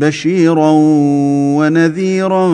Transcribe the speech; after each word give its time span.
بشيرا 0.00 0.70
ونذيرا 1.56 2.48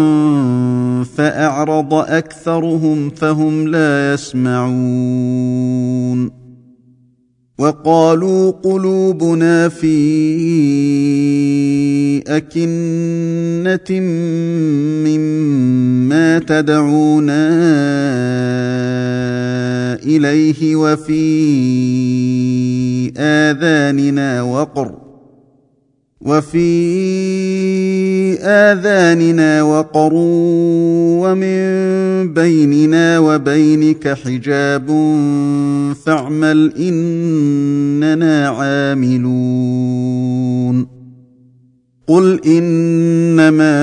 فاعرض 1.05 1.95
اكثرهم 1.95 3.11
فهم 3.11 3.69
لا 3.69 4.15
يسمعون 4.15 5.57
وقالوا 7.59 8.51
قلوبنا 8.51 9.69
في 9.69 9.97
اكنه 12.29 14.01
مما 15.07 16.39
تدعونا 16.39 17.47
اليه 19.95 20.77
وفي 20.77 21.23
اذاننا 23.19 24.43
وقر 24.43 25.06
وفي 26.27 26.69
آذاننا 28.43 29.63
وقر 29.63 30.13
ومن 31.23 32.35
بيننا 32.35 33.19
وبينك 33.19 34.09
حجاب 34.09 34.87
فاعمل 36.07 36.73
إننا 36.79 38.49
عاملون. 38.49 39.77
قل 42.09 42.41
إنما 42.47 43.77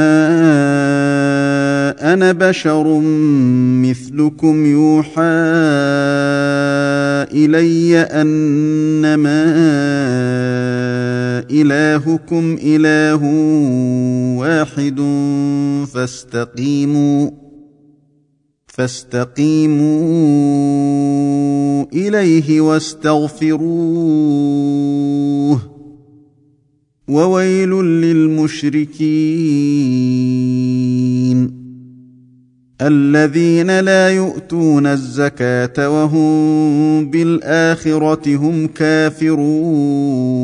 أنا 2.13 2.31
بشر 2.31 2.99
مثلكم 3.83 4.65
يوحى 4.65 5.21
إلي 7.31 7.97
أنما 7.99 9.43
الهكم 11.51 12.57
اله 12.63 13.23
واحد 14.37 15.01
فاستقيموا 15.93 17.29
فاستقيموا 18.67 19.83
اليه 21.93 22.61
واستغفروه 22.61 24.13
وويل 27.07 27.69
للمشركين 27.69 29.23
الذين 32.81 33.79
لا 33.79 34.09
يؤتون 34.09 34.85
الزكاه 34.87 35.89
وهم 35.89 37.09
بالاخره 37.09 38.35
هم 38.35 38.67
كافرون 38.67 40.43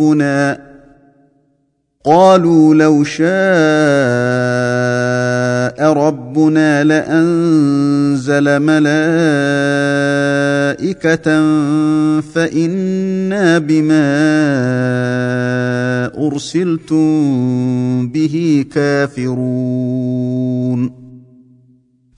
ربنا 0.00 0.60
قالوا 2.04 2.74
لو 2.74 3.04
شاء 3.04 3.30
ربنا 5.92 6.84
لأنزل 6.84 8.58
ملائكة 8.60 8.90
فإنا 12.20 13.58
بما 13.58 14.10
أرسلتم 16.26 18.08
به 18.08 18.64
كافرون. 18.74 20.20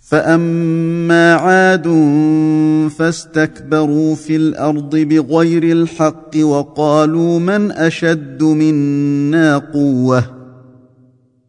فاما 0.02 1.34
عاد 1.34 1.88
فاستكبروا 2.99 4.14
في 4.14 4.37
الأرض 4.37 4.96
بغير 4.96 5.62
الحق 5.62 6.37
وقالوا 6.37 7.38
من 7.38 7.72
اشد 7.72 8.43
منا 8.43 9.58
قوه 9.58 10.25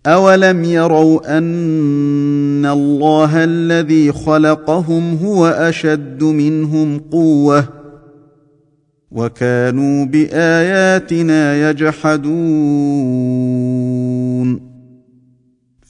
اولم 0.07 0.63
يروا 0.63 1.37
ان 1.37 2.65
الله 2.65 3.43
الذي 3.43 4.11
خلقهم 4.11 5.15
هو 5.15 5.47
اشد 5.47 6.23
منهم 6.23 6.99
قوه 7.11 7.65
وكانوا 9.11 10.05
باياتنا 10.05 11.69
يجحدون 11.69 13.03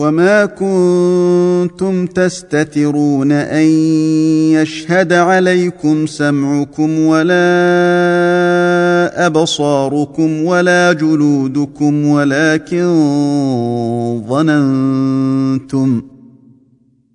وما 0.00 0.46
كنتم 0.46 2.06
تستترون 2.06 3.32
ان 3.32 3.64
يشهد 4.56 5.12
عليكم 5.12 6.06
سمعكم 6.06 7.00
ولا 7.00 7.36
ابصاركم 9.26 10.44
ولا 10.44 10.92
جلودكم 10.92 12.06
ولكن 12.06 12.86
ظننتم 14.28 16.02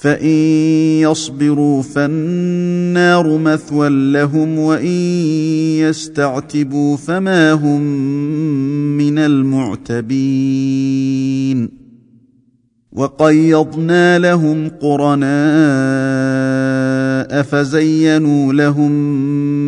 فان 0.00 0.26
يصبروا 1.02 1.82
فالنار 1.82 3.38
مثوى 3.38 3.88
لهم 4.12 4.58
وان 4.58 4.86
يستعتبوا 5.82 6.96
فما 6.96 7.52
هم 7.52 7.80
من 8.96 9.18
المعتبين 9.18 10.08
وقيضنا 12.92 14.18
لهم 14.18 14.68
قرناء 14.68 15.28
فزينوا 17.42 18.52
لهم 18.52 18.92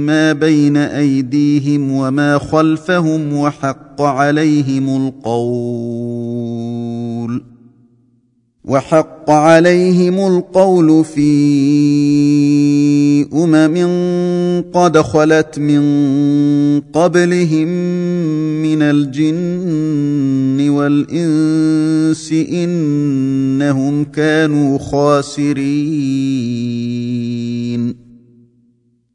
ما 0.06 0.32
بين 0.32 0.76
ايديهم 0.76 1.92
وما 1.92 2.38
خلفهم 2.38 3.32
وحق 3.32 4.02
عليهم 4.02 5.06
القول 5.06 6.70
وحق 8.70 9.30
عليهم 9.30 10.14
القول 10.26 11.04
في 11.04 11.26
أمم 13.34 14.64
قد 14.72 14.98
خلت 14.98 15.58
من 15.58 15.82
قبلهم 16.92 17.68
من 18.62 18.82
الجن 18.82 20.70
والإنس 20.70 22.32
إنهم 22.32 24.04
كانوا 24.04 24.78
خاسرين. 24.78 25.60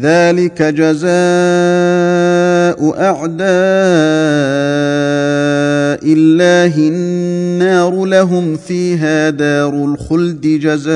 ذلك 0.00 0.62
جزاء 0.62 1.08
أعداء 3.00 3.48
الله 6.12 6.74
النار 6.78 8.04
لهم 8.04 8.56
فيها 8.56 9.30
دار 9.30 9.74
الخلد 9.84 10.40
جزاء 10.40 10.88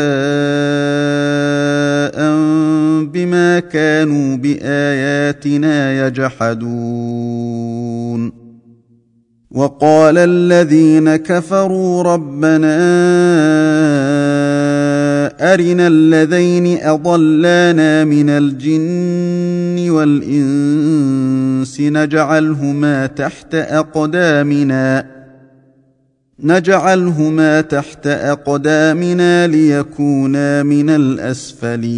بما 3.12 3.60
كانوا 3.60 4.36
بآياتنا 4.36 6.06
يجحدون. 6.06 7.62
وقال 9.50 10.18
الذين 10.18 11.16
كفروا 11.16 12.02
ربنا 12.02 12.78
ارنا 15.42 15.86
الذين 15.86 16.78
اضلانا 16.82 18.04
من 18.04 18.30
الجن 18.30 19.90
والانس 19.90 21.80
نجعلهما 21.80 23.06
تحت 23.06 23.54
اقدامنا 23.54 25.06
نجعلهما 26.40 27.60
تحت 27.60 28.06
اقدامنا 28.06 29.46
ليكونا 29.46 30.62
من 30.62 30.90
الاسفلين 30.90 31.92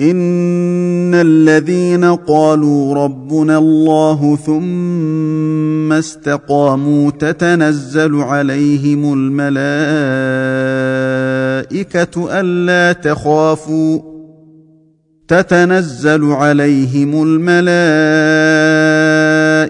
ان 0.00 1.14
الذين 1.14 2.04
قالوا 2.04 2.94
ربنا 2.94 3.58
الله 3.58 4.36
ثم 4.36 5.92
استقاموا 5.92 7.10
تتنزل 7.10 8.14
عليهم 8.16 9.12
الملائكه 9.12 9.60
الا 12.40 12.92
تخافوا 12.92 14.10
تتنزل 15.28 16.24
عليهم 16.24 17.22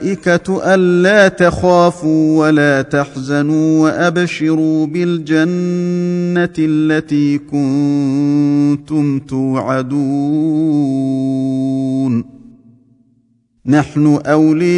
الملائكة 0.00 0.74
ألا 0.74 1.28
تخافوا 1.28 2.40
ولا 2.40 2.82
تحزنوا 2.82 3.82
وأبشروا 3.82 4.86
بالجنة 4.86 6.54
التي 6.58 7.38
كنتم 7.38 9.18
توعدون. 9.18 10.00
نحن 13.66 14.20
أولياؤكم 14.26 14.70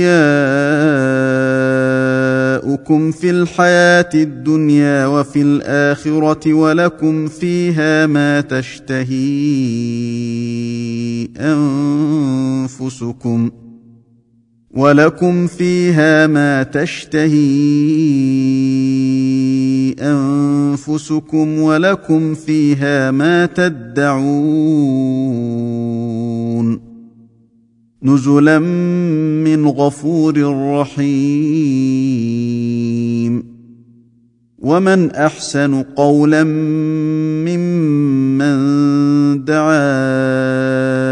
في 3.11 3.31
الحياة 3.31 4.11
الدنيا 4.14 5.07
وفي 5.07 5.43
الآخرة 5.43 6.55
ولكم 6.55 7.29
فيها 7.29 8.07
ما 8.07 8.41
تشتهي 8.41 9.12
أنفسكم. 12.71 13.50
ولكم 14.73 15.47
فيها 15.47 16.26
ما 16.26 16.62
تشتهي 16.62 17.33
انفسكم 20.00 21.59
ولكم 21.59 22.35
فيها 22.35 23.11
ما 23.11 23.47
تدعون 23.47 24.52
نزلا 28.02 28.59
من 28.59 29.67
غفور 29.67 30.35
رحيم 30.81 32.33
ومن 34.59 35.11
احسن 35.11 35.83
قولا 35.83 36.45
ممن 37.45 38.55
دعا 39.45 41.12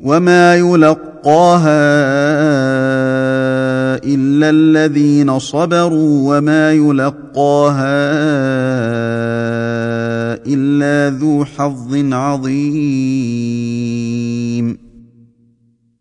وما 0.00 0.56
يلقاها 0.56 1.90
الا 4.04 4.50
الذين 4.50 5.38
صبروا 5.38 6.38
وما 6.38 6.72
يلقاها 6.72 8.00
الا 10.46 11.16
ذو 11.16 11.44
حظ 11.44 12.14
عظيم 12.14 12.50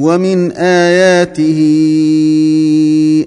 ومن 0.00 0.52
آياته 0.52 1.60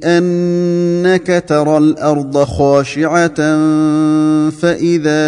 أنك 0.04 1.44
ترى 1.48 1.78
الأرض 1.78 2.44
خاشعة 2.44 3.36
فإذا 4.50 5.24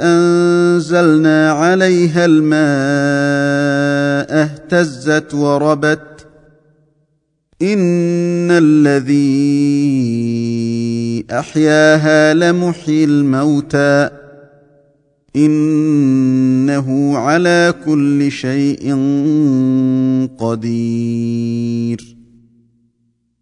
أنزلنا 0.00 1.52
عليها 1.52 2.24
الماء 2.24 3.62
اهتزت 4.42 5.34
وربت 5.34 6.26
إن 7.62 8.50
الذي 8.50 9.22
أحياها 11.30 12.34
لمحيي 12.34 13.04
الموتى 13.04 14.21
إنه 15.36 17.18
على 17.18 17.74
كل 17.86 18.32
شيء 18.32 18.94
قدير. 20.38 22.16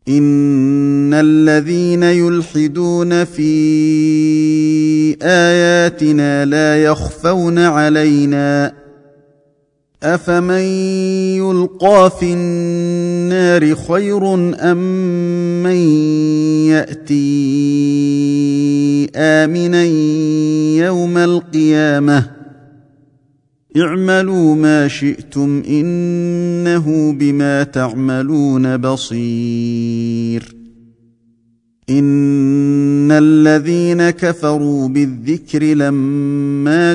إن 0.08 1.14
الذين 1.14 2.02
يلحدون 2.02 3.24
في 3.24 3.50
آياتنا 5.22 6.44
لا 6.44 6.82
يخفون 6.84 7.58
علينا. 7.58 8.79
افمن 10.02 10.64
يلقى 11.36 12.12
في 12.20 12.32
النار 12.32 13.74
خير 13.74 14.34
ام 14.34 14.78
من 15.62 15.76
ياتي 16.68 17.20
امنا 19.16 19.84
يوم 20.86 21.18
القيامه 21.18 22.30
اعملوا 23.76 24.54
ما 24.54 24.88
شئتم 24.88 25.62
انه 25.68 27.12
بما 27.12 27.62
تعملون 27.62 28.76
بصير 28.76 30.54
ان 31.90 33.10
الذين 33.12 34.10
كفروا 34.10 34.88
بالذكر 34.88 35.62
لما 35.62 36.94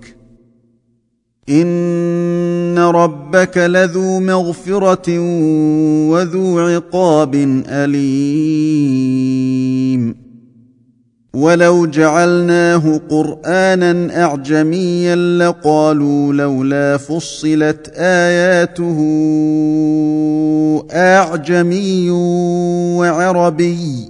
ان 1.51 2.79
ربك 2.79 3.57
لذو 3.57 4.19
مغفره 4.19 5.19
وذو 6.09 6.59
عقاب 6.59 7.35
اليم 7.67 9.01
ولو 11.33 11.85
جعلناه 11.85 13.01
قرانا 13.09 14.23
اعجميا 14.23 15.15
لقالوا 15.15 16.33
لولا 16.33 16.97
فصلت 16.97 17.91
اياته 17.95 18.97
اعجمي 20.91 22.09
وعربي 22.99 24.09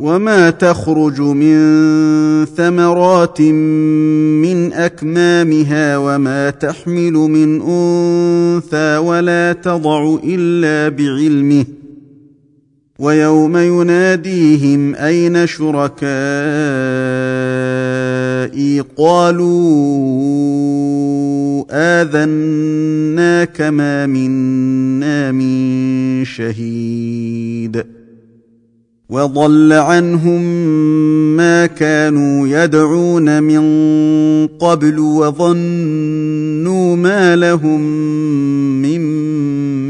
وما 0.00 0.50
تخرج 0.50 1.20
من 1.20 1.56
ثمرات 2.44 3.40
من 3.40 4.72
اكمامها 4.72 5.96
وما 5.96 6.50
تحمل 6.50 7.12
من 7.12 7.62
انثى 7.62 8.96
ولا 8.96 9.52
تضع 9.52 10.18
الا 10.24 10.96
بعلمه 10.96 11.64
ويوم 12.98 13.56
يناديهم 13.56 14.94
اين 14.94 15.46
شركائي 15.46 16.04
قالوا 18.96 20.06
اذناك 21.70 23.60
ما 23.60 24.06
منا 24.06 25.32
من 25.32 26.24
شهيد 26.24 27.95
وضل 29.08 29.72
عنهم 29.72 30.42
ما 31.36 31.66
كانوا 31.66 32.48
يدعون 32.48 33.42
من 33.42 33.66
قبل 34.46 34.98
وظنوا 34.98 36.96
ما 36.96 37.36
لهم 37.36 37.80
من 38.82 39.00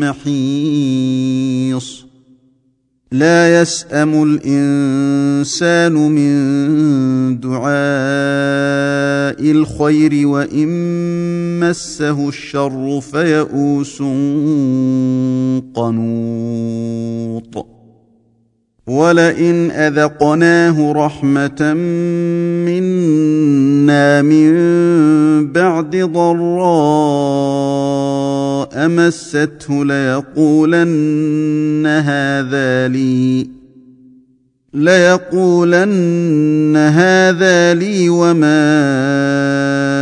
محيص. 0.00 2.06
لا 3.12 3.60
يسأم 3.60 4.22
الإنسان 4.22 5.92
من 5.92 7.40
دعاء 7.40 7.66
الخير 9.50 10.26
وإن 10.26 10.68
مسه 11.60 12.28
الشر 12.28 13.00
فيئوس 13.00 14.02
قنوط. 15.74 17.75
ولئن 18.86 19.70
اذقناه 19.70 20.92
رحمه 20.92 21.74
منا 22.66 24.22
من 24.22 24.52
بعد 25.52 25.96
ضراء 25.96 26.36
مسته 28.88 29.84
ليقولن 29.84 31.86
هذا 31.86 32.88
لي 32.88 33.48
ليقولن 34.74 36.76
هذا 36.76 37.74
لي 37.74 38.08
وما 38.08 39.95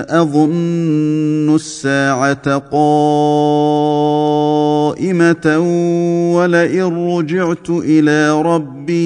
أظن 0.00 1.54
الساعة 1.54 2.58
قائمة 2.58 3.98
ولئن 6.36 7.08
رجعت 7.16 7.70
إلى 7.70 8.42
ربي 8.42 8.96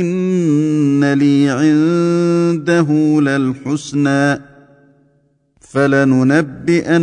إن 0.00 1.12
لي 1.14 1.48
عنده 1.50 3.20
للحسنى 3.20 4.40
فلننبئن 5.60 7.02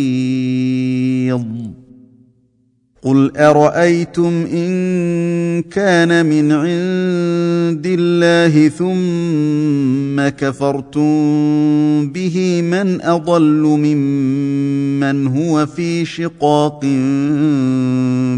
أرأيتم 3.41 4.45
إن 4.53 5.61
كان 5.61 6.25
من 6.25 6.51
عند 6.51 7.85
الله 7.85 8.67
ثم 8.69 10.29
كفرتم 10.29 12.11
به 12.13 12.61
من 12.61 13.01
أضل 13.01 13.63
ممن 13.63 15.27
هو 15.27 15.65
في 15.65 16.05
شقاق 16.05 16.85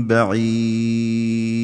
بعيد؟ 0.07 1.63